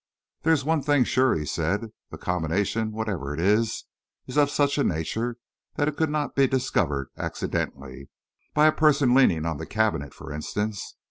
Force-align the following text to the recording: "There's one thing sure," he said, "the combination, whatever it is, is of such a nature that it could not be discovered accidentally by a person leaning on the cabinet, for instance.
"There's 0.41 0.65
one 0.65 0.81
thing 0.81 1.03
sure," 1.03 1.35
he 1.35 1.45
said, 1.45 1.91
"the 2.09 2.17
combination, 2.17 2.91
whatever 2.91 3.35
it 3.35 3.39
is, 3.39 3.85
is 4.25 4.35
of 4.35 4.49
such 4.49 4.79
a 4.79 4.83
nature 4.83 5.37
that 5.75 5.87
it 5.87 5.95
could 5.95 6.09
not 6.09 6.33
be 6.35 6.47
discovered 6.47 7.09
accidentally 7.17 8.09
by 8.55 8.65
a 8.65 8.71
person 8.71 9.13
leaning 9.13 9.45
on 9.45 9.57
the 9.57 9.67
cabinet, 9.67 10.15
for 10.15 10.33
instance. 10.33 10.95